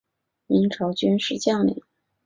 [0.47, 1.79] 明朝军事将领。